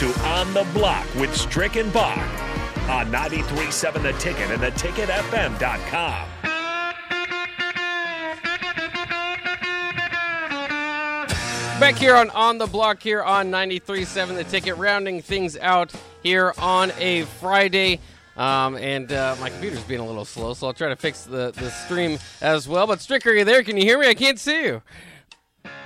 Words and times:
to 0.00 0.06
On 0.28 0.54
the 0.54 0.66
Block 0.72 1.04
with 1.16 1.36
Strick 1.36 1.76
and 1.76 1.92
Bach 1.92 2.16
on 2.88 3.12
93.7 3.12 4.02
The 4.02 4.12
Ticket 4.12 4.50
and 4.50 4.62
theticketfm.com. 4.62 6.28
Back 11.78 11.96
here 11.96 12.16
on 12.16 12.30
On 12.30 12.56
the 12.56 12.64
Block 12.64 13.02
here 13.02 13.22
on 13.22 13.50
93.7 13.50 14.36
The 14.36 14.44
Ticket, 14.44 14.78
rounding 14.78 15.20
things 15.20 15.58
out 15.58 15.92
here 16.22 16.54
on 16.56 16.92
a 16.96 17.24
Friday. 17.38 18.00
Um, 18.38 18.78
and 18.78 19.12
uh, 19.12 19.36
my 19.38 19.50
computer's 19.50 19.84
being 19.84 20.00
a 20.00 20.06
little 20.06 20.24
slow, 20.24 20.54
so 20.54 20.68
I'll 20.68 20.72
try 20.72 20.88
to 20.88 20.96
fix 20.96 21.24
the, 21.24 21.50
the 21.50 21.70
stream 21.70 22.18
as 22.40 22.66
well. 22.66 22.86
But 22.86 23.02
Strick, 23.02 23.26
are 23.26 23.32
you 23.32 23.44
there? 23.44 23.62
Can 23.62 23.76
you 23.76 23.84
hear 23.84 23.98
me? 23.98 24.08
I 24.08 24.14
can't 24.14 24.40
see 24.40 24.62
you. 24.62 24.82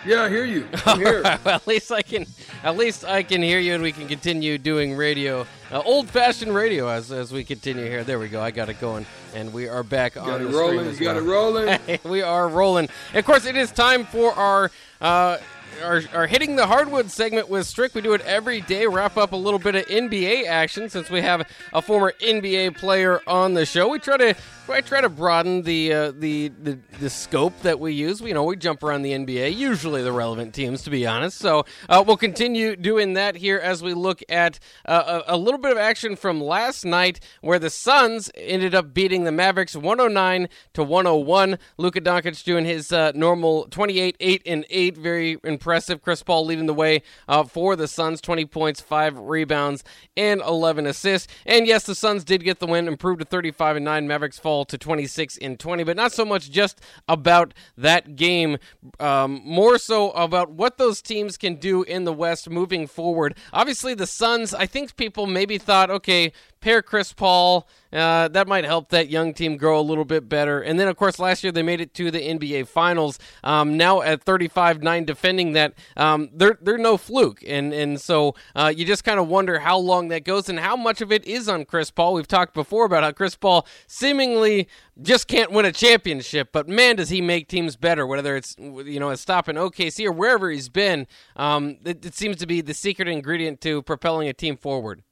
Yeah, 0.06 0.22
I 0.24 0.28
hear 0.28 0.44
you. 0.44 0.68
I'm 0.86 0.98
here. 0.98 1.22
well, 1.22 1.38
at 1.56 1.66
least 1.66 1.90
I 1.90 2.02
can, 2.02 2.26
at 2.62 2.76
least 2.76 3.04
I 3.04 3.22
can 3.22 3.42
hear 3.42 3.58
you, 3.58 3.72
and 3.74 3.82
we 3.82 3.90
can 3.92 4.06
continue 4.06 4.58
doing 4.58 4.94
radio, 4.94 5.46
uh, 5.72 5.80
old-fashioned 5.82 6.54
radio, 6.54 6.88
as 6.88 7.10
as 7.10 7.32
we 7.32 7.42
continue 7.42 7.86
here. 7.86 8.04
There 8.04 8.18
we 8.18 8.28
go. 8.28 8.40
I 8.42 8.50
got 8.50 8.68
it 8.68 8.80
going, 8.80 9.06
and 9.34 9.52
we 9.52 9.66
are 9.68 9.82
back 9.82 10.14
got 10.14 10.28
on 10.28 10.42
it 10.42 10.44
the 10.44 10.50
rolling. 10.58 10.78
stream 10.78 10.90
as 10.90 11.00
You 11.00 11.04
got 11.06 11.16
well. 11.16 11.56
it 11.56 11.78
rolling. 11.88 11.98
we 12.04 12.22
are 12.22 12.48
rolling. 12.48 12.88
And 13.10 13.18
of 13.18 13.24
course, 13.24 13.46
it 13.46 13.56
is 13.56 13.70
time 13.72 14.04
for 14.04 14.32
our. 14.32 14.70
Uh, 15.00 15.38
our, 15.82 16.02
our 16.12 16.26
hitting 16.26 16.56
the 16.56 16.66
hardwood 16.66 17.10
segment 17.10 17.48
with 17.48 17.66
Strick. 17.66 17.94
We 17.94 18.00
do 18.00 18.14
it 18.14 18.20
every 18.22 18.60
day. 18.60 18.86
Wrap 18.86 19.16
up 19.16 19.32
a 19.32 19.36
little 19.36 19.58
bit 19.58 19.74
of 19.74 19.86
NBA 19.86 20.46
action 20.46 20.88
since 20.88 21.10
we 21.10 21.20
have 21.20 21.48
a 21.72 21.82
former 21.82 22.12
NBA 22.20 22.76
player 22.76 23.20
on 23.26 23.54
the 23.54 23.66
show. 23.66 23.88
We 23.88 23.98
try 23.98 24.16
to 24.16 24.34
I 24.66 24.80
try 24.80 25.02
to 25.02 25.10
broaden 25.10 25.62
the, 25.62 25.92
uh, 25.92 26.12
the 26.12 26.48
the 26.48 26.78
the 26.98 27.10
scope 27.10 27.52
that 27.62 27.78
we 27.78 27.92
use. 27.92 28.22
You 28.22 28.32
know, 28.32 28.44
we 28.44 28.56
jump 28.56 28.82
around 28.82 29.02
the 29.02 29.12
NBA, 29.12 29.54
usually 29.54 30.02
the 30.02 30.12
relevant 30.12 30.54
teams, 30.54 30.82
to 30.82 30.90
be 30.90 31.06
honest. 31.06 31.38
So 31.38 31.66
uh, 31.88 32.02
we'll 32.06 32.16
continue 32.16 32.74
doing 32.74 33.12
that 33.12 33.36
here 33.36 33.58
as 33.58 33.82
we 33.82 33.92
look 33.92 34.22
at 34.28 34.58
uh, 34.86 35.22
a, 35.26 35.34
a 35.34 35.36
little 35.36 35.60
bit 35.60 35.70
of 35.72 35.78
action 35.78 36.16
from 36.16 36.40
last 36.40 36.84
night, 36.84 37.20
where 37.42 37.58
the 37.58 37.68
Suns 37.68 38.30
ended 38.36 38.74
up 38.74 38.94
beating 38.94 39.24
the 39.24 39.32
Mavericks 39.32 39.76
109 39.76 40.48
to 40.72 40.82
101. 40.82 41.58
Luka 41.76 42.00
Doncic 42.00 42.42
doing 42.44 42.64
his 42.64 42.90
uh, 42.90 43.12
normal 43.14 43.66
28, 43.68 44.16
8 44.18 44.42
and 44.46 44.64
8, 44.70 44.96
very 44.96 45.38
impressive. 45.44 45.63
Chris 45.64 46.22
Paul 46.22 46.46
leading 46.46 46.66
the 46.66 46.74
way 46.74 47.02
uh, 47.28 47.44
for 47.44 47.76
the 47.76 47.88
Suns, 47.88 48.20
20 48.20 48.44
points, 48.46 48.80
five 48.80 49.18
rebounds, 49.18 49.84
and 50.16 50.40
11 50.40 50.86
assists. 50.86 51.32
And 51.46 51.66
yes, 51.66 51.84
the 51.84 51.94
Suns 51.94 52.24
did 52.24 52.44
get 52.44 52.58
the 52.58 52.66
win, 52.66 52.88
improved 52.88 53.20
to 53.20 53.24
35 53.24 53.76
and 53.76 53.84
9. 53.84 54.06
Mavericks 54.06 54.38
fall 54.38 54.64
to 54.66 54.78
26 54.78 55.38
and 55.38 55.58
20, 55.58 55.84
but 55.84 55.96
not 55.96 56.12
so 56.12 56.24
much 56.24 56.50
just 56.50 56.80
about 57.08 57.54
that 57.76 58.16
game, 58.16 58.58
um, 59.00 59.40
more 59.44 59.78
so 59.78 60.10
about 60.12 60.50
what 60.50 60.78
those 60.78 61.02
teams 61.02 61.36
can 61.36 61.56
do 61.56 61.82
in 61.82 62.04
the 62.04 62.12
West 62.12 62.48
moving 62.50 62.86
forward. 62.86 63.36
Obviously, 63.52 63.94
the 63.94 64.06
Suns, 64.06 64.54
I 64.54 64.66
think 64.66 64.96
people 64.96 65.26
maybe 65.26 65.58
thought, 65.58 65.90
okay, 65.90 66.32
pair 66.60 66.82
Chris 66.82 67.12
Paul. 67.12 67.68
Uh, 67.94 68.28
that 68.28 68.48
might 68.48 68.64
help 68.64 68.88
that 68.88 69.08
young 69.08 69.32
team 69.32 69.56
grow 69.56 69.78
a 69.78 69.82
little 69.82 70.04
bit 70.04 70.28
better. 70.28 70.60
And 70.60 70.80
then, 70.80 70.88
of 70.88 70.96
course, 70.96 71.18
last 71.18 71.44
year 71.44 71.52
they 71.52 71.62
made 71.62 71.80
it 71.80 71.94
to 71.94 72.10
the 72.10 72.18
NBA 72.20 72.66
Finals. 72.66 73.18
Um, 73.44 73.76
now 73.76 74.02
at 74.02 74.24
35-9, 74.24 75.06
defending 75.06 75.52
that, 75.52 75.74
um, 75.96 76.30
they're 76.32 76.58
they're 76.60 76.78
no 76.78 76.96
fluke. 76.96 77.42
And 77.46 77.72
and 77.72 78.00
so 78.00 78.34
uh, 78.56 78.72
you 78.74 78.84
just 78.84 79.04
kind 79.04 79.20
of 79.20 79.28
wonder 79.28 79.60
how 79.60 79.78
long 79.78 80.08
that 80.08 80.24
goes 80.24 80.48
and 80.48 80.58
how 80.58 80.76
much 80.76 81.00
of 81.00 81.12
it 81.12 81.24
is 81.24 81.48
on 81.48 81.64
Chris 81.64 81.90
Paul. 81.90 82.14
We've 82.14 82.26
talked 82.26 82.54
before 82.54 82.84
about 82.84 83.04
how 83.04 83.12
Chris 83.12 83.36
Paul 83.36 83.66
seemingly 83.86 84.68
just 85.00 85.28
can't 85.28 85.50
win 85.50 85.64
a 85.64 85.72
championship, 85.72 86.50
but 86.52 86.68
man, 86.68 86.96
does 86.96 87.10
he 87.10 87.20
make 87.20 87.48
teams 87.48 87.76
better. 87.76 88.06
Whether 88.06 88.36
it's 88.36 88.56
you 88.58 88.98
know 88.98 89.10
a 89.10 89.16
stop 89.16 89.48
in 89.48 89.56
OKC 89.56 90.06
or 90.06 90.12
wherever 90.12 90.50
he's 90.50 90.68
been, 90.68 91.06
um, 91.36 91.78
it, 91.84 92.04
it 92.04 92.14
seems 92.14 92.36
to 92.38 92.46
be 92.46 92.60
the 92.60 92.74
secret 92.74 93.08
ingredient 93.08 93.60
to 93.62 93.82
propelling 93.82 94.28
a 94.28 94.32
team 94.32 94.56
forward. 94.56 95.02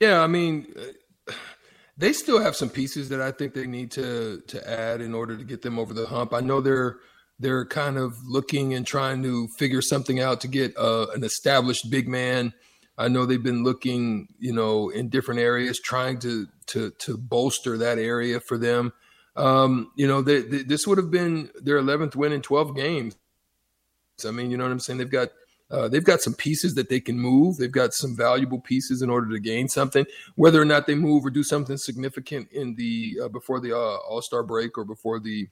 Yeah, 0.00 0.22
I 0.22 0.26
mean, 0.26 0.66
they 1.96 2.12
still 2.12 2.40
have 2.40 2.56
some 2.56 2.70
pieces 2.70 3.08
that 3.08 3.20
I 3.20 3.32
think 3.32 3.54
they 3.54 3.66
need 3.66 3.90
to 3.92 4.42
to 4.46 4.70
add 4.70 5.00
in 5.00 5.14
order 5.14 5.36
to 5.36 5.44
get 5.44 5.62
them 5.62 5.78
over 5.78 5.94
the 5.94 6.06
hump. 6.06 6.32
I 6.32 6.40
know 6.40 6.60
they're 6.60 6.98
they're 7.38 7.64
kind 7.64 7.96
of 7.96 8.16
looking 8.26 8.74
and 8.74 8.86
trying 8.86 9.22
to 9.22 9.48
figure 9.58 9.80
something 9.80 10.20
out 10.20 10.42
to 10.42 10.48
get 10.48 10.76
uh, 10.76 11.06
an 11.14 11.24
established 11.24 11.90
big 11.90 12.06
man. 12.06 12.52
I 12.98 13.08
know 13.08 13.24
they've 13.24 13.42
been 13.42 13.64
looking, 13.64 14.28
you 14.38 14.52
know, 14.52 14.90
in 14.90 15.08
different 15.08 15.40
areas, 15.40 15.80
trying 15.80 16.18
to 16.20 16.46
to 16.68 16.90
to 16.90 17.16
bolster 17.16 17.78
that 17.78 17.98
area 17.98 18.40
for 18.40 18.58
them. 18.58 18.92
Um, 19.36 19.90
you 19.96 20.06
know, 20.06 20.20
they, 20.20 20.42
they, 20.42 20.62
this 20.64 20.86
would 20.86 20.98
have 20.98 21.10
been 21.10 21.50
their 21.54 21.80
11th 21.80 22.16
win 22.16 22.32
in 22.32 22.42
12 22.42 22.76
games. 22.76 23.16
I 24.26 24.32
mean, 24.32 24.50
you 24.50 24.58
know 24.58 24.64
what 24.64 24.72
I'm 24.72 24.80
saying? 24.80 24.98
They've 24.98 25.08
got 25.08 25.30
uh, 25.70 25.88
they've 25.88 26.04
got 26.04 26.20
some 26.20 26.34
pieces 26.34 26.74
that 26.74 26.88
they 26.88 27.00
can 27.00 27.18
move. 27.18 27.56
They've 27.56 27.70
got 27.70 27.94
some 27.94 28.16
valuable 28.16 28.60
pieces 28.60 29.02
in 29.02 29.10
order 29.10 29.30
to 29.30 29.38
gain 29.38 29.68
something. 29.68 30.04
Whether 30.34 30.60
or 30.60 30.64
not 30.64 30.86
they 30.86 30.94
move 30.94 31.24
or 31.24 31.30
do 31.30 31.44
something 31.44 31.76
significant 31.76 32.50
in 32.52 32.74
the 32.74 33.20
uh, 33.24 33.28
before 33.28 33.60
the 33.60 33.76
uh, 33.76 33.96
All 34.08 34.22
Star 34.22 34.42
break 34.42 34.76
or 34.76 34.84
before 34.84 35.20
the 35.20 35.48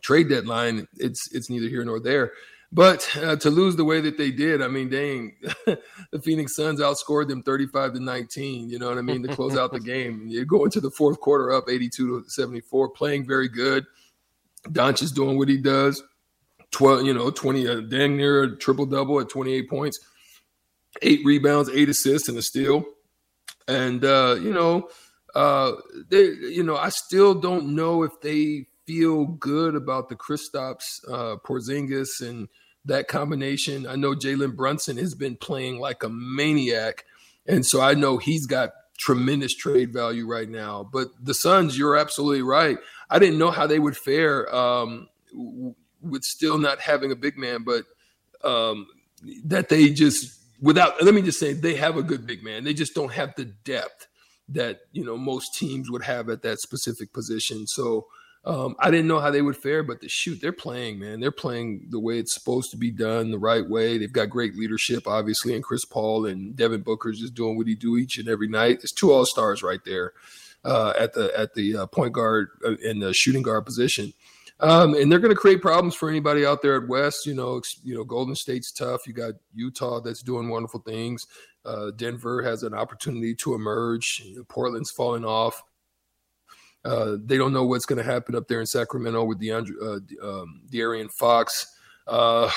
trade 0.00 0.28
deadline, 0.28 0.86
it's 0.96 1.32
it's 1.32 1.50
neither 1.50 1.68
here 1.68 1.84
nor 1.84 2.00
there. 2.00 2.32
But 2.70 3.08
uh, 3.16 3.36
to 3.36 3.50
lose 3.50 3.76
the 3.76 3.84
way 3.84 4.02
that 4.02 4.18
they 4.18 4.30
did, 4.30 4.60
I 4.60 4.68
mean, 4.68 4.90
dang, 4.90 5.36
the 5.66 6.20
Phoenix 6.22 6.54
Suns 6.54 6.80
outscored 6.80 7.28
them 7.28 7.42
35 7.42 7.94
to 7.94 8.00
19. 8.00 8.68
You 8.68 8.78
know 8.78 8.90
what 8.90 8.98
I 8.98 9.02
mean? 9.02 9.22
To 9.22 9.34
close 9.34 9.56
out 9.56 9.72
the 9.72 9.80
game, 9.94 10.26
you 10.28 10.44
go 10.44 10.64
into 10.64 10.80
the 10.80 10.90
fourth 10.90 11.18
quarter 11.18 11.50
up 11.50 11.64
82 11.68 12.24
to 12.24 12.30
74, 12.30 12.90
playing 12.90 13.26
very 13.26 13.48
good. 13.48 13.86
Doncic 14.68 15.02
is 15.02 15.12
doing 15.12 15.38
what 15.38 15.48
he 15.48 15.56
does. 15.56 16.02
12, 16.72 17.04
you 17.04 17.14
know, 17.14 17.30
20, 17.30 17.68
uh, 17.68 17.80
dang 17.80 18.16
near 18.16 18.42
a 18.42 18.56
triple 18.56 18.86
double 18.86 19.20
at 19.20 19.28
28 19.28 19.68
points, 19.68 19.98
eight 21.02 21.20
rebounds, 21.24 21.70
eight 21.70 21.88
assists, 21.88 22.28
and 22.28 22.38
a 22.38 22.42
steal. 22.42 22.84
And, 23.66 24.04
uh, 24.04 24.36
you 24.40 24.52
know, 24.52 24.88
uh, 25.34 25.72
they, 26.10 26.24
you 26.24 26.62
know, 26.62 26.76
I 26.76 26.88
still 26.88 27.34
don't 27.34 27.74
know 27.74 28.02
if 28.02 28.20
they 28.20 28.66
feel 28.86 29.26
good 29.26 29.74
about 29.74 30.08
the 30.08 30.16
Kristaps, 30.16 31.00
uh, 31.06 31.36
Porzingis 31.36 32.20
and 32.20 32.48
that 32.86 33.06
combination. 33.08 33.86
I 33.86 33.96
know 33.96 34.14
Jalen 34.14 34.56
Brunson 34.56 34.96
has 34.96 35.14
been 35.14 35.36
playing 35.36 35.78
like 35.78 36.02
a 36.02 36.08
maniac. 36.08 37.04
And 37.46 37.64
so 37.64 37.80
I 37.80 37.94
know 37.94 38.16
he's 38.16 38.46
got 38.46 38.70
tremendous 38.98 39.54
trade 39.54 39.92
value 39.92 40.26
right 40.26 40.48
now. 40.48 40.88
But 40.90 41.08
the 41.20 41.34
Suns, 41.34 41.78
you're 41.78 41.96
absolutely 41.96 42.42
right. 42.42 42.78
I 43.10 43.18
didn't 43.18 43.38
know 43.38 43.50
how 43.50 43.66
they 43.66 43.78
would 43.78 43.96
fare. 43.96 44.54
Um, 44.54 45.08
with 46.00 46.24
still 46.24 46.58
not 46.58 46.80
having 46.80 47.12
a 47.12 47.16
big 47.16 47.38
man, 47.38 47.64
but 47.64 47.84
um, 48.44 48.86
that 49.44 49.68
they 49.68 49.90
just 49.90 50.38
without 50.60 51.02
let 51.02 51.14
me 51.14 51.22
just 51.22 51.38
say 51.38 51.52
they 51.52 51.74
have 51.74 51.96
a 51.96 52.02
good 52.02 52.26
big 52.26 52.42
man. 52.42 52.64
They 52.64 52.74
just 52.74 52.94
don't 52.94 53.12
have 53.12 53.34
the 53.36 53.44
depth 53.44 54.06
that 54.50 54.80
you 54.92 55.04
know 55.04 55.16
most 55.16 55.54
teams 55.54 55.90
would 55.90 56.04
have 56.04 56.28
at 56.28 56.42
that 56.42 56.58
specific 56.60 57.12
position. 57.12 57.66
So 57.66 58.06
um, 58.44 58.76
I 58.78 58.90
didn't 58.90 59.08
know 59.08 59.20
how 59.20 59.30
they 59.30 59.42
would 59.42 59.56
fare, 59.56 59.82
but 59.82 60.00
the 60.00 60.08
shoot 60.08 60.40
they're 60.40 60.52
playing, 60.52 61.00
man, 61.00 61.20
they're 61.20 61.30
playing 61.30 61.88
the 61.90 61.98
way 61.98 62.18
it's 62.18 62.32
supposed 62.32 62.70
to 62.70 62.76
be 62.76 62.90
done, 62.90 63.30
the 63.30 63.38
right 63.38 63.68
way. 63.68 63.98
They've 63.98 64.12
got 64.12 64.30
great 64.30 64.56
leadership, 64.56 65.06
obviously, 65.06 65.54
and 65.54 65.62
Chris 65.62 65.84
Paul 65.84 66.24
and 66.24 66.56
Devin 66.56 66.82
Booker's 66.82 67.20
just 67.20 67.34
doing 67.34 67.56
what 67.56 67.66
he 67.66 67.74
do 67.74 67.96
each 67.96 68.16
and 68.16 68.28
every 68.28 68.48
night. 68.48 68.78
There's 68.80 68.92
two 68.92 69.12
All 69.12 69.26
Stars 69.26 69.62
right 69.62 69.84
there 69.84 70.12
uh, 70.64 70.94
at 70.98 71.12
the 71.14 71.36
at 71.38 71.54
the 71.54 71.76
uh, 71.76 71.86
point 71.86 72.12
guard 72.12 72.48
and 72.62 73.02
the 73.02 73.12
shooting 73.12 73.42
guard 73.42 73.66
position. 73.66 74.12
Um, 74.60 74.94
and 74.94 75.10
they're 75.10 75.20
going 75.20 75.34
to 75.34 75.40
create 75.40 75.62
problems 75.62 75.94
for 75.94 76.08
anybody 76.08 76.44
out 76.44 76.62
there 76.62 76.76
at 76.82 76.88
West. 76.88 77.26
You 77.26 77.34
know, 77.34 77.62
you 77.84 77.94
know, 77.94 78.04
Golden 78.04 78.34
State's 78.34 78.72
tough. 78.72 79.06
You 79.06 79.12
got 79.12 79.34
Utah 79.54 80.00
that's 80.00 80.22
doing 80.22 80.48
wonderful 80.48 80.80
things. 80.80 81.26
Uh, 81.64 81.90
Denver 81.96 82.42
has 82.42 82.62
an 82.62 82.74
opportunity 82.74 83.34
to 83.36 83.54
emerge. 83.54 84.22
Portland's 84.48 84.90
falling 84.90 85.24
off. 85.24 85.62
Uh, 86.84 87.16
they 87.24 87.36
don't 87.36 87.52
know 87.52 87.64
what's 87.64 87.86
going 87.86 88.02
to 88.02 88.10
happen 88.10 88.34
up 88.34 88.48
there 88.48 88.60
in 88.60 88.66
Sacramento 88.66 89.24
with 89.24 89.40
DeAndre, 89.40 90.02
uh, 90.22 90.42
um, 90.42 91.08
Fox. 91.18 91.66
Uh, 92.06 92.50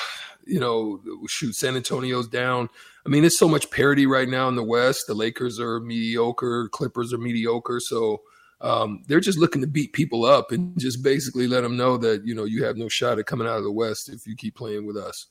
you 0.46 0.58
know, 0.58 1.00
shoot, 1.28 1.54
San 1.54 1.76
Antonio's 1.76 2.28
down. 2.28 2.68
I 3.04 3.08
mean, 3.08 3.24
it's 3.24 3.38
so 3.38 3.48
much 3.48 3.70
parity 3.70 4.06
right 4.06 4.28
now 4.28 4.48
in 4.48 4.56
the 4.56 4.62
West. 4.62 5.04
The 5.06 5.14
Lakers 5.14 5.60
are 5.60 5.80
mediocre, 5.80 6.68
Clippers 6.68 7.12
are 7.12 7.18
mediocre. 7.18 7.80
So 7.80 8.22
um, 8.62 9.02
they're 9.08 9.20
just 9.20 9.38
looking 9.38 9.60
to 9.60 9.66
beat 9.66 9.92
people 9.92 10.24
up 10.24 10.52
and 10.52 10.78
just 10.78 11.02
basically 11.02 11.46
let 11.46 11.62
them 11.62 11.76
know 11.76 11.96
that 11.98 12.24
you 12.24 12.34
know 12.34 12.44
you 12.44 12.64
have 12.64 12.76
no 12.76 12.88
shot 12.88 13.18
at 13.18 13.26
coming 13.26 13.46
out 13.46 13.58
of 13.58 13.64
the 13.64 13.72
West 13.72 14.08
if 14.08 14.26
you 14.26 14.36
keep 14.36 14.54
playing 14.54 14.86
with 14.86 14.96
us. 14.96 15.26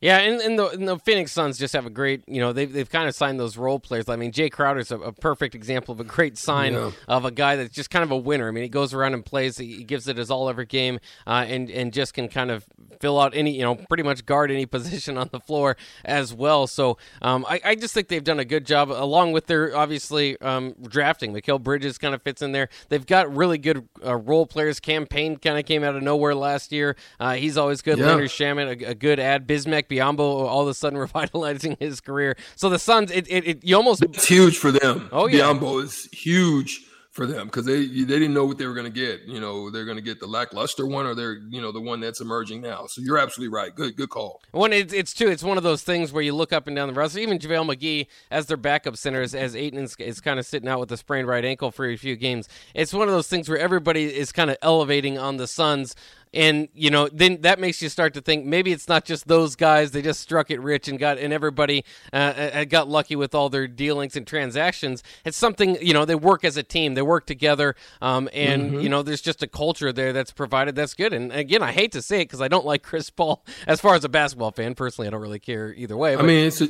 Yeah, 0.00 0.18
and, 0.18 0.40
and, 0.40 0.58
the, 0.58 0.68
and 0.70 0.88
the 0.88 0.98
Phoenix 0.98 1.30
Suns 1.30 1.58
just 1.58 1.74
have 1.74 1.84
a 1.84 1.90
great, 1.90 2.22
you 2.26 2.40
know, 2.40 2.52
they've, 2.54 2.72
they've 2.72 2.88
kind 2.88 3.06
of 3.06 3.14
signed 3.14 3.38
those 3.38 3.58
role 3.58 3.78
players. 3.78 4.08
I 4.08 4.16
mean, 4.16 4.32
Jae 4.32 4.50
Crowder's 4.50 4.90
a, 4.90 4.98
a 4.98 5.12
perfect 5.12 5.54
example 5.54 5.92
of 5.92 6.00
a 6.00 6.04
great 6.04 6.38
sign 6.38 6.72
Yeah. 6.72 6.90
of 7.06 7.26
a 7.26 7.30
guy 7.30 7.56
that's 7.56 7.74
just 7.74 7.90
kind 7.90 8.02
of 8.02 8.10
a 8.10 8.16
winner. 8.16 8.48
I 8.48 8.50
mean, 8.50 8.62
he 8.62 8.70
goes 8.70 8.94
around 8.94 9.12
and 9.12 9.24
plays, 9.24 9.58
he 9.58 9.84
gives 9.84 10.08
it 10.08 10.16
his 10.16 10.30
all 10.30 10.48
every 10.48 10.64
game, 10.64 11.00
uh, 11.26 11.44
and, 11.46 11.70
and 11.70 11.92
just 11.92 12.14
can 12.14 12.28
kind 12.28 12.50
of 12.50 12.64
fill 12.98 13.20
out 13.20 13.32
any, 13.34 13.50
you 13.54 13.62
know, 13.62 13.74
pretty 13.74 14.02
much 14.02 14.24
guard 14.24 14.50
any 14.50 14.64
position 14.80 15.18
on 15.18 15.28
the 15.32 15.40
floor 15.40 15.76
as 16.04 16.32
well. 16.32 16.66
So 16.66 16.96
um, 17.20 17.44
I, 17.46 17.60
I 17.62 17.74
just 17.74 17.92
think 17.92 18.08
they've 18.08 18.24
done 18.24 18.40
a 18.40 18.44
good 18.46 18.64
job, 18.64 18.90
along 18.90 19.32
with 19.32 19.48
their, 19.48 19.76
obviously, 19.76 20.40
um, 20.40 20.74
drafting. 20.88 21.34
Mikal 21.34 21.62
Bridges 21.62 21.98
kind 21.98 22.14
of 22.14 22.22
fits 22.22 22.40
in 22.40 22.52
there. 22.52 22.70
They've 22.88 23.04
got 23.04 23.34
really 23.36 23.58
good 23.58 23.86
uh, 24.02 24.16
role 24.16 24.46
players. 24.46 24.80
Cam 24.80 25.06
Payne 25.06 25.36
kind 25.36 25.58
of 25.58 25.66
came 25.66 25.84
out 25.84 25.94
of 25.94 26.02
nowhere 26.02 26.34
last 26.34 26.72
year. 26.72 26.96
Uh, 27.18 27.34
he's 27.34 27.58
always 27.58 27.82
good. 27.82 27.98
Yeah. 27.98 28.06
Landry 28.06 28.28
Shamet, 28.28 28.82
a, 28.82 28.90
a 28.90 28.94
good 28.94 29.20
ad. 29.20 29.46
Bismack 29.46 29.89
Biyombo 29.90 30.20
all 30.20 30.62
of 30.62 30.68
a 30.68 30.74
sudden 30.74 30.98
revitalizing 31.06 31.76
his 31.80 32.00
career. 32.00 32.36
So 32.56 32.68
the 32.68 32.78
Suns, 32.78 33.10
it, 33.10 33.26
it, 33.28 33.46
it 33.46 33.64
you 33.64 33.76
almost 33.76 34.02
it's 34.02 34.26
huge 34.26 34.56
for 34.56 34.72
them. 34.72 35.08
Oh 35.12 35.26
yeah, 35.26 35.40
Biyombo 35.40 35.82
is 35.82 36.08
huge 36.12 36.86
for 37.10 37.26
them 37.26 37.46
because 37.46 37.66
they 37.66 37.86
they 37.86 38.04
didn't 38.04 38.32
know 38.32 38.46
what 38.46 38.56
they 38.56 38.66
were 38.66 38.74
going 38.74 38.90
to 38.90 38.92
get. 38.92 39.22
You 39.26 39.40
know, 39.40 39.68
they're 39.68 39.84
going 39.84 39.96
to 39.96 40.02
get 40.02 40.20
the 40.20 40.26
lackluster 40.26 40.86
one, 40.86 41.06
or 41.06 41.14
they're 41.14 41.38
you 41.50 41.60
know 41.60 41.72
the 41.72 41.80
one 41.80 42.00
that's 42.00 42.20
emerging 42.20 42.60
now. 42.60 42.86
So 42.86 43.02
you're 43.02 43.18
absolutely 43.18 43.52
right. 43.52 43.74
Good 43.74 43.96
good 43.96 44.10
call. 44.10 44.40
When 44.52 44.72
it's 44.72 44.92
it's 44.92 45.12
too, 45.12 45.28
it's 45.28 45.42
one 45.42 45.56
of 45.56 45.62
those 45.62 45.82
things 45.82 46.12
where 46.12 46.22
you 46.22 46.34
look 46.34 46.52
up 46.52 46.66
and 46.66 46.76
down 46.76 46.88
the 46.88 46.94
roster. 46.94 47.18
Even 47.18 47.38
JaVale 47.38 47.74
McGee 47.74 48.06
as 48.30 48.46
their 48.46 48.56
backup 48.56 48.96
center, 48.96 49.22
as, 49.22 49.34
as 49.34 49.56
Ayton 49.56 49.80
is, 49.80 49.96
is 49.98 50.20
kind 50.20 50.38
of 50.38 50.46
sitting 50.46 50.68
out 50.68 50.80
with 50.80 50.92
a 50.92 50.96
sprained 50.96 51.26
right 51.26 51.44
ankle 51.44 51.70
for 51.70 51.86
a 51.86 51.96
few 51.96 52.16
games. 52.16 52.48
It's 52.74 52.94
one 52.94 53.08
of 53.08 53.14
those 53.14 53.28
things 53.28 53.48
where 53.48 53.58
everybody 53.58 54.04
is 54.04 54.30
kind 54.30 54.50
of 54.50 54.56
elevating 54.62 55.18
on 55.18 55.36
the 55.36 55.48
Suns 55.48 55.96
and 56.32 56.68
you 56.74 56.90
know 56.90 57.08
then 57.08 57.40
that 57.40 57.58
makes 57.58 57.82
you 57.82 57.88
start 57.88 58.14
to 58.14 58.20
think 58.20 58.44
maybe 58.44 58.72
it's 58.72 58.88
not 58.88 59.04
just 59.04 59.26
those 59.26 59.56
guys 59.56 59.90
they 59.90 60.02
just 60.02 60.20
struck 60.20 60.50
it 60.50 60.60
rich 60.60 60.86
and 60.88 60.98
got 60.98 61.18
and 61.18 61.32
everybody 61.32 61.84
uh, 62.12 62.16
uh, 62.16 62.64
got 62.64 62.88
lucky 62.88 63.16
with 63.16 63.34
all 63.34 63.48
their 63.48 63.66
dealings 63.66 64.16
and 64.16 64.26
transactions 64.26 65.02
it's 65.24 65.36
something 65.36 65.76
you 65.80 65.92
know 65.92 66.04
they 66.04 66.14
work 66.14 66.44
as 66.44 66.56
a 66.56 66.62
team 66.62 66.94
they 66.94 67.02
work 67.02 67.26
together 67.26 67.74
um, 68.00 68.28
and 68.32 68.70
mm-hmm. 68.70 68.80
you 68.80 68.88
know 68.88 69.02
there's 69.02 69.22
just 69.22 69.42
a 69.42 69.46
culture 69.46 69.92
there 69.92 70.12
that's 70.12 70.30
provided 70.30 70.74
that's 70.74 70.94
good 70.94 71.12
and 71.12 71.32
again 71.32 71.62
i 71.62 71.72
hate 71.72 71.92
to 71.92 72.02
say 72.02 72.20
it 72.20 72.24
because 72.24 72.40
i 72.40 72.48
don't 72.48 72.66
like 72.66 72.82
chris 72.82 73.10
paul 73.10 73.44
as 73.66 73.80
far 73.80 73.94
as 73.94 74.04
a 74.04 74.08
basketball 74.08 74.52
fan 74.52 74.74
personally 74.74 75.08
i 75.08 75.10
don't 75.10 75.20
really 75.20 75.40
care 75.40 75.72
either 75.74 75.96
way 75.96 76.14
but, 76.14 76.24
i 76.24 76.26
mean 76.26 76.46
it's 76.46 76.60
a 76.60 76.68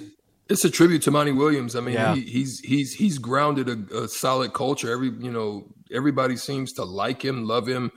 it's 0.48 0.64
a 0.64 0.70
tribute 0.70 1.02
to 1.02 1.12
Monty 1.12 1.30
Williams. 1.30 1.76
I 1.76 1.80
mean, 1.80 1.94
yeah. 1.94 2.12
he, 2.12 2.22
he's 2.22 2.58
he's 2.58 2.92
he's 2.92 3.18
grounded 3.18 3.68
a, 3.68 4.02
a 4.02 4.08
solid 4.08 4.52
culture. 4.52 4.90
Every 4.90 5.10
you 5.10 5.30
know, 5.30 5.72
everybody 5.92 6.34
seems 6.36 6.72
to 6.72 6.82
like 6.82 7.24
him, 7.24 7.46
love 7.46 7.68
him 7.68 7.92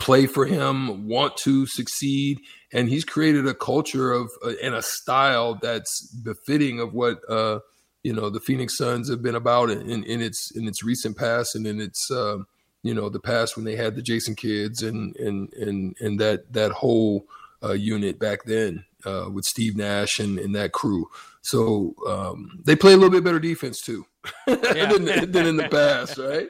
play 0.00 0.26
for 0.26 0.46
him, 0.46 1.06
want 1.06 1.36
to 1.36 1.66
succeed, 1.66 2.40
and 2.72 2.88
he's 2.88 3.04
created 3.04 3.46
a 3.46 3.54
culture 3.54 4.12
of 4.12 4.30
uh, 4.44 4.52
and 4.62 4.74
a 4.74 4.82
style 4.82 5.54
that's 5.54 6.06
befitting 6.08 6.80
of 6.80 6.92
what 6.92 7.20
uh, 7.28 7.60
you 8.02 8.12
know 8.12 8.30
the 8.30 8.40
Phoenix 8.40 8.76
Suns 8.76 9.08
have 9.08 9.22
been 9.22 9.36
about 9.36 9.70
in, 9.70 10.02
in 10.02 10.20
its 10.20 10.50
in 10.56 10.66
its 10.66 10.82
recent 10.82 11.16
past 11.16 11.54
and 11.54 11.66
in 11.66 11.80
its 11.80 12.10
uh, 12.10 12.38
you 12.82 12.94
know 12.94 13.08
the 13.08 13.20
past 13.20 13.56
when 13.56 13.64
they 13.64 13.76
had 13.76 13.94
the 13.94 14.02
Jason 14.02 14.34
Kidds 14.34 14.82
and 14.82 15.14
and 15.16 15.52
and 15.54 15.96
and 16.00 16.18
that 16.18 16.52
that 16.52 16.72
whole 16.72 17.26
uh, 17.62 17.72
unit 17.72 18.18
back 18.18 18.44
then 18.44 18.84
uh, 19.04 19.28
with 19.32 19.44
Steve 19.44 19.76
Nash 19.76 20.18
and, 20.18 20.38
and 20.38 20.54
that 20.54 20.72
crew. 20.72 21.08
So 21.42 21.94
um, 22.08 22.60
they 22.64 22.76
play 22.76 22.92
a 22.92 22.96
little 22.96 23.10
bit 23.10 23.24
better 23.24 23.38
defense 23.38 23.80
too 23.80 24.06
than, 24.46 25.30
than 25.30 25.46
in 25.46 25.56
the 25.56 25.68
past, 25.70 26.18
right? 26.18 26.48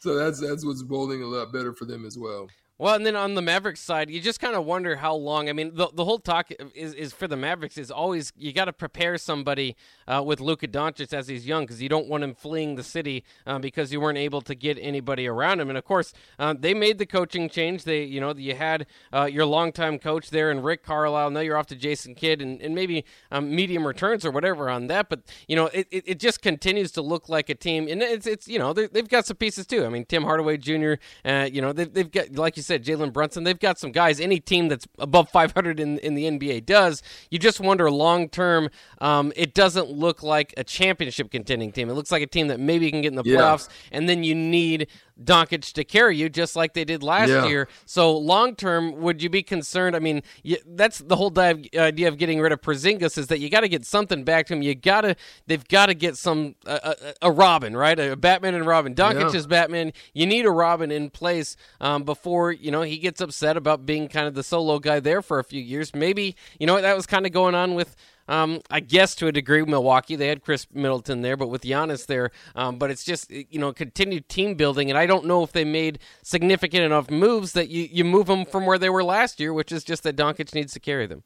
So 0.00 0.14
that's 0.14 0.40
that's 0.40 0.64
what's 0.64 0.82
bowling 0.82 1.22
a 1.22 1.26
lot 1.26 1.52
better 1.52 1.72
for 1.72 1.84
them 1.84 2.04
as 2.04 2.16
well. 2.18 2.48
Well, 2.78 2.94
and 2.94 3.06
then 3.06 3.16
on 3.16 3.34
the 3.34 3.40
Mavericks 3.40 3.80
side, 3.80 4.10
you 4.10 4.20
just 4.20 4.38
kind 4.38 4.54
of 4.54 4.66
wonder 4.66 4.96
how 4.96 5.14
long. 5.14 5.48
I 5.48 5.54
mean, 5.54 5.74
the, 5.74 5.88
the 5.94 6.04
whole 6.04 6.18
talk 6.18 6.50
is, 6.74 6.92
is 6.92 7.10
for 7.14 7.26
the 7.26 7.36
Mavericks 7.36 7.78
is 7.78 7.90
always 7.90 8.34
you 8.36 8.52
got 8.52 8.66
to 8.66 8.72
prepare 8.74 9.16
somebody 9.16 9.76
uh, 10.06 10.22
with 10.22 10.40
Luka 10.40 10.68
Doncic 10.68 11.14
as 11.14 11.26
he's 11.26 11.46
young 11.46 11.64
because 11.64 11.80
you 11.80 11.88
don't 11.88 12.06
want 12.06 12.22
him 12.22 12.34
fleeing 12.34 12.74
the 12.74 12.82
city 12.82 13.24
uh, 13.46 13.58
because 13.58 13.92
you 13.92 14.00
weren't 14.00 14.18
able 14.18 14.42
to 14.42 14.54
get 14.54 14.76
anybody 14.78 15.26
around 15.26 15.60
him. 15.60 15.70
And 15.70 15.78
of 15.78 15.84
course, 15.84 16.12
uh, 16.38 16.54
they 16.58 16.74
made 16.74 16.98
the 16.98 17.06
coaching 17.06 17.48
change. 17.48 17.84
They, 17.84 18.04
you 18.04 18.20
know, 18.20 18.34
you 18.34 18.54
had 18.54 18.86
uh, 19.10 19.24
your 19.24 19.46
longtime 19.46 19.98
coach 19.98 20.28
there 20.28 20.50
and 20.50 20.62
Rick 20.62 20.84
Carlisle. 20.84 21.30
Now 21.30 21.40
you're 21.40 21.56
off 21.56 21.68
to 21.68 21.76
Jason 21.76 22.14
Kidd 22.14 22.42
and, 22.42 22.60
and 22.60 22.74
maybe 22.74 23.06
um, 23.30 23.56
medium 23.56 23.86
returns 23.86 24.26
or 24.26 24.30
whatever 24.30 24.68
on 24.68 24.88
that. 24.88 25.08
But 25.08 25.20
you 25.48 25.56
know, 25.56 25.66
it, 25.68 25.88
it, 25.90 26.04
it, 26.06 26.20
just 26.20 26.42
continues 26.42 26.92
to 26.92 27.02
look 27.02 27.30
like 27.30 27.48
a 27.48 27.54
team, 27.54 27.88
and 27.88 28.02
it's 28.02 28.26
it's 28.26 28.48
you 28.48 28.58
know 28.58 28.74
they've 28.74 29.08
got 29.08 29.24
some 29.24 29.38
pieces 29.38 29.66
too. 29.66 29.86
I 29.86 29.88
mean, 29.88 30.04
Tim 30.04 30.24
Hardaway 30.24 30.58
Jr. 30.58 30.94
Uh, 31.24 31.48
you 31.50 31.62
know 31.62 31.72
they've, 31.72 31.92
they've 31.92 32.10
got 32.10 32.34
like 32.34 32.56
you 32.56 32.62
said, 32.66 32.84
Jalen 32.84 33.12
Brunson. 33.12 33.44
They've 33.44 33.58
got 33.58 33.78
some 33.78 33.92
guys. 33.92 34.20
Any 34.20 34.40
team 34.40 34.68
that's 34.68 34.86
above 34.98 35.28
500 35.30 35.80
in 35.80 35.98
in 35.98 36.14
the 36.14 36.24
NBA 36.24 36.66
does. 36.66 37.02
You 37.30 37.38
just 37.38 37.60
wonder 37.60 37.90
long 37.90 38.28
term. 38.28 38.70
Um, 39.00 39.32
it 39.36 39.54
doesn't 39.54 39.90
look 39.90 40.22
like 40.22 40.54
a 40.56 40.64
championship 40.64 41.30
contending 41.30 41.72
team. 41.72 41.88
It 41.90 41.94
looks 41.94 42.12
like 42.12 42.22
a 42.22 42.26
team 42.26 42.48
that 42.48 42.60
maybe 42.60 42.90
can 42.90 43.02
get 43.02 43.08
in 43.08 43.16
the 43.16 43.22
yeah. 43.24 43.38
playoffs, 43.38 43.68
and 43.92 44.08
then 44.08 44.24
you 44.24 44.34
need 44.34 44.88
Doncic 45.22 45.72
to 45.72 45.84
carry 45.84 46.16
you, 46.16 46.28
just 46.28 46.56
like 46.56 46.74
they 46.74 46.84
did 46.84 47.02
last 47.02 47.30
yeah. 47.30 47.46
year. 47.46 47.68
So 47.86 48.16
long 48.16 48.54
term, 48.54 49.00
would 49.00 49.22
you 49.22 49.30
be 49.30 49.42
concerned? 49.42 49.96
I 49.96 49.98
mean, 49.98 50.22
you, 50.42 50.58
that's 50.66 50.98
the 50.98 51.16
whole 51.16 51.32
idea 51.38 52.08
of 52.08 52.18
getting 52.18 52.38
rid 52.38 52.52
of 52.52 52.60
Porzingis 52.60 53.16
is 53.16 53.28
that 53.28 53.40
you 53.40 53.48
got 53.48 53.60
to 53.60 53.68
get 53.68 53.86
something 53.86 54.24
back 54.24 54.46
to 54.46 54.54
him. 54.54 54.62
You 54.62 54.74
got 54.74 55.02
to, 55.02 55.16
they've 55.46 55.66
got 55.68 55.86
to 55.86 55.94
get 55.94 56.18
some 56.18 56.54
a, 56.66 56.94
a, 57.22 57.32
Robin, 57.32 57.74
right? 57.74 57.98
A 57.98 58.16
Batman 58.16 58.54
and 58.54 58.66
Robin. 58.66 58.94
Doncic 58.94 59.32
yeah. 59.32 59.38
is 59.38 59.46
Batman. 59.46 59.92
You 60.12 60.26
need 60.26 60.44
a 60.44 60.50
Robin 60.50 60.90
in 60.90 61.08
place 61.08 61.56
um, 61.80 62.04
before 62.04 62.52
you 62.60 62.70
know 62.70 62.82
he 62.82 62.98
gets 62.98 63.20
upset 63.20 63.56
about 63.56 63.86
being 63.86 64.08
kind 64.08 64.26
of 64.26 64.34
the 64.34 64.42
solo 64.42 64.78
guy 64.78 65.00
there 65.00 65.22
for 65.22 65.38
a 65.38 65.44
few 65.44 65.62
years. 65.62 65.94
Maybe 65.94 66.36
you 66.58 66.66
know 66.66 66.80
that 66.80 66.96
was 66.96 67.06
kind 67.06 67.26
of 67.26 67.32
going 67.32 67.54
on 67.54 67.74
with 67.74 67.96
um, 68.28 68.60
I 68.70 68.80
guess 68.80 69.14
to 69.16 69.28
a 69.28 69.32
degree, 69.32 69.62
Milwaukee 69.64 70.16
they 70.16 70.28
had 70.28 70.42
Khris 70.42 70.66
Middleton 70.72 71.22
there, 71.22 71.36
but 71.36 71.48
with 71.48 71.62
Giannis 71.62 72.06
there, 72.06 72.30
um, 72.54 72.78
but 72.78 72.90
it's 72.90 73.04
just 73.04 73.30
you 73.30 73.58
know 73.58 73.72
continued 73.72 74.28
team 74.28 74.54
building, 74.54 74.90
and 74.90 74.98
I 74.98 75.06
don't 75.06 75.26
know 75.26 75.42
if 75.42 75.52
they 75.52 75.64
made 75.64 75.98
significant 76.22 76.84
enough 76.84 77.10
moves 77.10 77.52
that 77.52 77.68
you 77.68 77.88
you 77.90 78.04
move 78.04 78.26
them 78.26 78.44
from 78.44 78.66
where 78.66 78.78
they 78.78 78.90
were 78.90 79.04
last 79.04 79.38
year, 79.40 79.52
which 79.52 79.72
is 79.72 79.84
just 79.84 80.02
that 80.02 80.16
Doncic 80.16 80.54
needs 80.54 80.72
to 80.72 80.80
carry 80.80 81.06
them. 81.06 81.22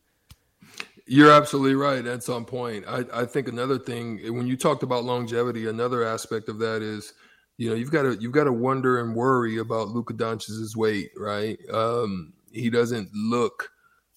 You're 1.06 1.32
absolutely 1.32 1.74
right. 1.74 2.06
at 2.06 2.22
some 2.22 2.44
point. 2.44 2.84
I, 2.86 3.04
I 3.12 3.24
think 3.24 3.48
another 3.48 3.78
thing 3.78 4.32
when 4.32 4.46
you 4.46 4.56
talked 4.56 4.84
about 4.84 5.02
longevity, 5.02 5.66
another 5.66 6.04
aspect 6.04 6.48
of 6.48 6.60
that 6.60 6.82
is 6.82 7.14
you 7.60 7.68
know 7.68 7.76
you've 7.76 7.90
got 7.90 8.02
to 8.02 8.16
you've 8.20 8.32
got 8.32 8.44
to 8.44 8.52
wonder 8.52 9.00
and 9.00 9.14
worry 9.14 9.58
about 9.58 9.88
Luka 9.88 10.14
Doncic's 10.14 10.76
weight, 10.76 11.10
right? 11.16 11.58
Um, 11.70 12.32
he 12.52 12.70
doesn't 12.70 13.10
look 13.14 13.70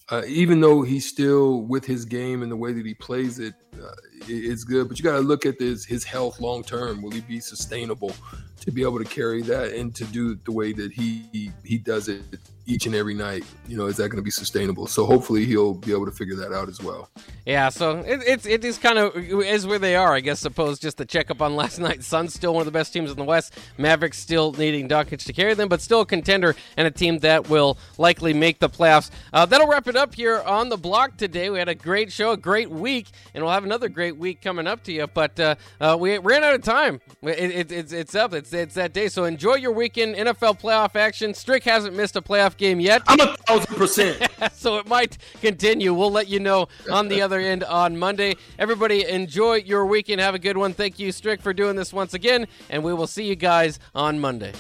uh, 0.10 0.22
even 0.28 0.60
though 0.60 0.82
he's 0.82 1.08
still 1.08 1.62
with 1.62 1.86
his 1.86 2.06
game 2.06 2.44
and 2.44 2.52
the 2.52 2.56
way 2.56 2.74
that 2.74 2.86
he 2.86 2.94
plays 2.94 3.40
it, 3.40 3.54
uh, 3.82 3.92
it's 4.28 4.64
good. 4.64 4.88
But 4.90 5.00
you 5.00 5.04
got 5.04 5.14
to 5.14 5.22
look 5.22 5.46
at 5.46 5.58
this 5.60 5.86
his 5.86 6.04
health 6.04 6.40
long 6.40 6.64
term. 6.64 7.02
Will 7.02 7.12
he 7.12 7.22
be 7.22 7.40
sustainable 7.40 8.12
to 8.60 8.72
be 8.72 8.82
able 8.82 9.00
to 9.00 9.06
carry 9.06 9.42
that 9.44 9.74
and 9.74 9.96
to 9.96 10.06
do 10.06 10.32
it 10.32 10.46
the 10.46 10.52
way 10.52 10.74
that 10.74 10.92
he 10.92 11.26
he, 11.32 11.52
he 11.64 11.78
does 11.78 12.10
it 12.10 12.22
each 12.66 12.86
and 12.86 12.96
every 12.96 13.14
night? 13.14 13.44
You 13.68 13.78
know, 13.78 13.88
is 13.88 13.98
that 13.98 14.10
going 14.10 14.18
to 14.18 14.24
be 14.24 14.32
sustainable? 14.32 14.88
So 14.88 15.06
hopefully 15.06 15.46
he'll 15.46 15.74
be 15.74 15.92
able 15.92 16.06
to 16.06 16.12
figure 16.12 16.36
that 16.36 16.54
out 16.54 16.70
as 16.70 16.82
well. 16.82 17.10
Yeah. 17.46 17.70
So 17.70 18.00
it, 18.00 18.22
it's 18.26 18.46
it 18.46 18.64
is 18.64 18.78
kind 18.78 18.98
of 18.98 19.16
is 19.16 19.68
where 19.68 19.80
they 19.80 19.96
are, 19.96 20.14
I 20.14 20.20
guess. 20.20 20.40
Suppose 20.40 20.80
just 20.80 20.98
to 20.98 21.06
check 21.06 21.32
up 21.32 21.42
on 21.42 21.56
last 21.64 21.80
night. 21.80 22.04
Suns 22.04 22.34
still 22.34 22.54
one 22.54 22.62
of 22.62 22.66
the 22.66 22.72
best 22.72 22.94
teams 22.94 23.12
in 23.12 23.18
the 23.18 23.24
West. 23.24 23.58
Mavericks 23.78 24.18
still 24.18 24.52
needing 24.54 24.88
Doncic 24.88 25.26
to 25.26 25.34
carry 25.34 25.54
them, 25.54 25.70
but 25.70 25.82
still 25.82 26.02
a 26.02 26.06
contender 26.06 26.56
and 26.78 26.88
a 26.88 26.92
team 26.92 27.20
that 27.20 27.50
will 27.50 27.78
likely 27.98 28.34
make 28.34 28.60
the 28.60 28.70
playoffs. 28.70 29.10
Uh, 29.32 29.46
that'll 29.46 29.68
wrap 29.68 29.88
it 29.88 29.96
up 29.96 30.16
here 30.16 30.42
on 30.42 30.70
the 30.70 30.78
block 30.78 31.18
today. 31.18 31.50
We 31.50 31.60
had 31.60 31.70
a 31.70 31.76
great 31.76 32.12
show, 32.12 32.32
a 32.32 32.38
great 32.38 32.70
week, 32.70 33.08
and 33.34 33.44
we'll 33.44 33.54
have 33.54 33.64
another 33.64 33.90
great 33.90 34.18
week 34.18 34.42
coming 34.42 34.68
up 34.68 34.84
to 34.84 34.92
you. 34.92 35.08
But 35.08 35.40
uh, 35.40 35.56
uh, 35.80 35.98
we 36.00 36.18
ran 36.18 36.44
out 36.44 36.56
of 36.56 36.64
time. 36.64 37.02
It, 37.22 37.52
it, 37.52 37.72
it's 37.72 37.94
it's 37.94 38.16
up. 38.16 38.34
It's 38.34 38.54
it's 38.54 38.76
that 38.76 38.94
day. 38.94 39.08
So 39.10 39.26
enjoy 39.26 39.56
your 39.56 39.72
weekend 39.72 40.16
NFL 40.16 40.60
playoff 40.60 40.96
action. 40.96 41.34
Strick 41.34 41.64
hasn't 41.64 41.96
missed 41.96 42.16
a 42.16 42.22
playoff 42.54 42.58
game 42.58 42.80
yet. 42.80 43.02
I'm 43.08 43.20
a 43.20 43.36
thousand 43.38 43.76
percent. 43.76 44.28
so 44.54 44.78
it 44.78 44.88
might 44.88 45.18
continue. 45.42 45.94
We'll 45.94 46.12
let 46.12 46.28
you 46.28 46.40
know 46.40 46.68
on 46.92 47.08
the 47.08 47.22
other 47.22 47.40
end 47.40 47.64
on 47.64 47.98
Monday. 47.98 48.36
Everybody, 48.60 49.08
enjoy 49.08 49.56
your 49.56 49.86
weekend. 49.86 50.22
Have 50.22 50.36
a 50.36 50.40
good 50.40 50.58
one. 50.58 50.74
Thank 50.74 51.00
you, 51.00 51.12
Strick, 51.12 51.42
for 51.42 51.54
doing 51.54 51.76
this 51.76 51.94
once 51.94 52.14
again, 52.14 52.48
and 52.70 52.84
we 52.84 52.94
will 52.94 53.08
see 53.08 53.26
you 53.26 53.36
guys 53.36 53.80
on 53.96 54.20
Monday. 54.20 54.54